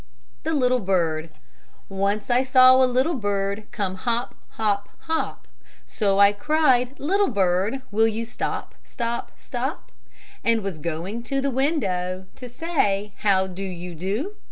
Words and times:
THE 0.41 0.53
LITTLE 0.55 0.79
BIRD 0.79 1.29
Once 1.87 2.31
I 2.31 2.41
saw 2.41 2.83
a 2.83 2.89
little 2.91 3.13
bird 3.13 3.67
Come 3.71 3.93
hop, 3.93 4.33
hop, 4.57 4.89
hop; 5.01 5.47
So 5.85 6.17
I 6.17 6.33
cried, 6.33 6.99
"Little 6.99 7.27
bird, 7.29 7.83
Will 7.91 8.07
you 8.07 8.25
stop, 8.25 8.73
stop, 8.83 9.31
stop?" 9.37 9.91
And 10.43 10.63
was 10.63 10.79
going 10.79 11.21
to 11.25 11.39
the 11.39 11.51
window 11.51 12.25
To 12.37 12.49
say, 12.49 13.13
"How 13.17 13.45
do 13.45 13.63
you 13.63 13.93
do?" 13.93 14.33